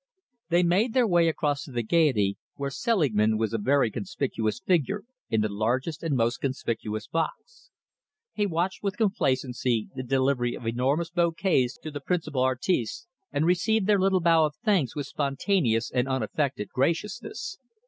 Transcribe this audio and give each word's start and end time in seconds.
They 0.49 0.63
made 0.63 0.95
their 0.95 1.05
way 1.05 1.27
across 1.27 1.63
to 1.65 1.71
the 1.71 1.83
Gaiety, 1.83 2.35
where 2.55 2.71
Selingman 2.71 3.37
was 3.37 3.53
a 3.53 3.59
very 3.59 3.91
conspicuous 3.91 4.59
figure 4.59 5.03
in 5.29 5.41
the 5.41 5.47
largest 5.53 6.01
and 6.01 6.15
most 6.17 6.37
conspicuous 6.37 7.05
box. 7.07 7.69
He 8.33 8.47
watched 8.47 8.81
with 8.81 8.97
complacency 8.97 9.89
the 9.93 10.01
delivery 10.01 10.55
of 10.55 10.65
enormous 10.65 11.11
bouquets 11.11 11.77
to 11.83 11.91
the 11.91 12.01
principal 12.01 12.41
artistes, 12.41 13.05
and 13.31 13.45
received 13.45 13.85
their 13.85 13.99
little 13.99 14.21
bow 14.21 14.43
of 14.43 14.55
thanks 14.65 14.95
with 14.95 15.05
spontaneous 15.05 15.91
and 15.91 16.07
unaffected 16.07 16.69
graciousness. 16.69 17.59